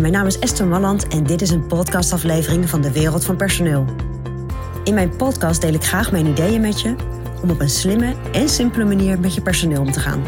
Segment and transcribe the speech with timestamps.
[0.00, 3.84] Mijn naam is Esther Malland en dit is een podcastaflevering van de Wereld van Personeel.
[4.84, 6.96] In mijn podcast deel ik graag mijn ideeën met je
[7.42, 10.22] om op een slimme en simpele manier met je personeel om te gaan.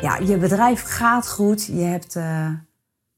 [0.00, 1.66] Ja, je bedrijf gaat goed.
[1.66, 2.50] Je hebt uh,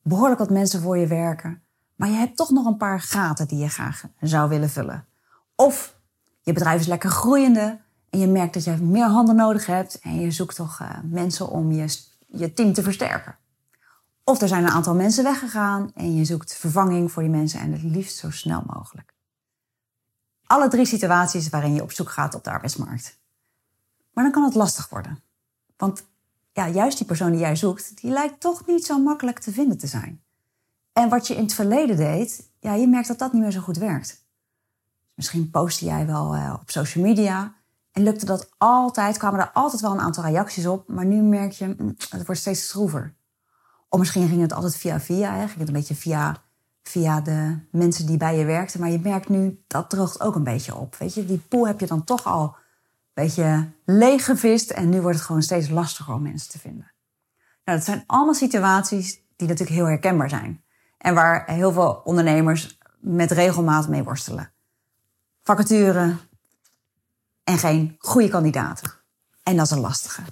[0.02, 1.62] behoorlijk wat mensen voor je werken.
[1.96, 5.06] Maar je hebt toch nog een paar gaten die je graag zou willen vullen.
[5.56, 5.96] Of
[6.40, 10.20] je bedrijf is lekker groeiende en je merkt dat je meer handen nodig hebt en
[10.20, 13.36] je zoekt toch uh, mensen om je, je team te versterken.
[14.24, 17.72] Of er zijn een aantal mensen weggegaan en je zoekt vervanging voor die mensen en
[17.72, 19.14] het liefst zo snel mogelijk.
[20.46, 23.18] Alle drie situaties waarin je op zoek gaat op de arbeidsmarkt.
[24.12, 25.22] Maar dan kan het lastig worden.
[25.76, 26.06] Want
[26.52, 29.78] ja, juist die persoon die jij zoekt, die lijkt toch niet zo makkelijk te vinden
[29.78, 30.22] te zijn.
[30.92, 33.60] En wat je in het verleden deed, ja, je merkt dat dat niet meer zo
[33.60, 34.26] goed werkt.
[35.14, 37.54] Misschien postte jij wel uh, op social media
[38.02, 41.74] lukte dat altijd, kwamen er altijd wel een aantal reacties op, maar nu merk je,
[41.78, 43.14] mm, het wordt steeds schroever.
[43.88, 45.40] Of misschien ging het altijd via via, hè?
[45.40, 46.36] het een beetje via,
[46.82, 50.44] via de mensen die bij je werkten, maar je merkt nu, dat droogt ook een
[50.44, 50.96] beetje op.
[50.96, 55.16] Weet je, die pool heb je dan toch al een beetje leeggevist en nu wordt
[55.16, 56.92] het gewoon steeds lastiger om mensen te vinden.
[57.64, 60.62] Nou, dat zijn allemaal situaties die natuurlijk heel herkenbaar zijn.
[60.98, 64.50] En waar heel veel ondernemers met regelmaat mee worstelen.
[65.42, 66.16] Vacature
[67.48, 68.92] en geen goede kandidaten.
[69.42, 70.22] En dat is een lastige.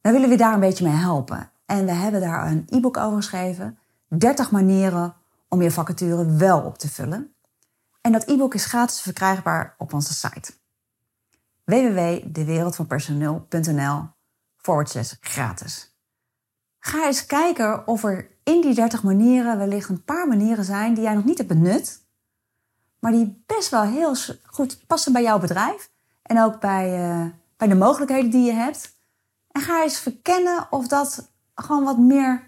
[0.00, 1.50] Dan willen we daar een beetje mee helpen.
[1.66, 3.78] En we hebben daar een e-book over geschreven.
[4.08, 5.14] 30 manieren
[5.48, 7.34] om je vacature wel op te vullen.
[8.00, 10.52] En dat e-book is gratis verkrijgbaar op onze site.
[11.64, 14.08] www.dewereldvanpersoneel.nl
[14.56, 15.94] forward gratis.
[16.78, 21.02] Ga eens kijken of er in die 30 manieren wellicht een paar manieren zijn die
[21.02, 22.04] jij nog niet hebt benut,
[22.98, 25.90] maar die best wel heel goed passen bij jouw bedrijf
[26.30, 28.98] en ook bij, uh, bij de mogelijkheden die je hebt.
[29.50, 32.42] En ga eens verkennen of dat gewoon wat meer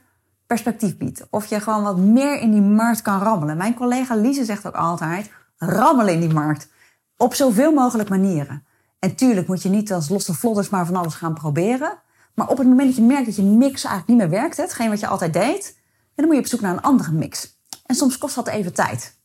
[0.47, 1.27] perspectief biedt.
[1.31, 3.57] Of je gewoon wat meer in die markt kan rammelen.
[3.57, 6.69] Mijn collega Lise zegt ook altijd: rammelen in die markt.
[7.17, 8.65] Op zoveel mogelijk manieren.
[8.99, 11.99] En tuurlijk moet je niet als losse vlodders maar van alles gaan proberen.
[12.35, 14.89] Maar op het moment dat je merkt dat je mix eigenlijk niet meer werkt, hetgeen
[14.89, 15.79] wat je altijd deed,
[16.15, 17.59] dan moet je op zoek naar een andere mix.
[17.87, 19.21] En soms kost dat even tijd.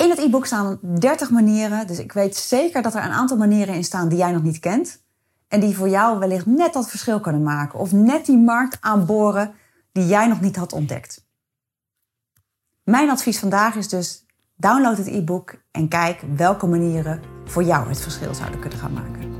[0.00, 3.74] In het e-book staan 30 manieren, dus ik weet zeker dat er een aantal manieren
[3.74, 5.02] in staan die jij nog niet kent.
[5.48, 7.78] En die voor jou wellicht net dat verschil kunnen maken.
[7.78, 9.54] Of net die markt aanboren
[9.92, 11.26] die jij nog niet had ontdekt.
[12.82, 18.00] Mijn advies vandaag is dus: download het e-book en kijk welke manieren voor jou het
[18.00, 19.30] verschil zouden kunnen gaan maken.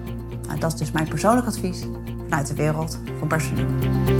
[0.43, 1.81] Nou, dat is dus mijn persoonlijk advies
[2.29, 4.20] vanuit de wereld van personeel.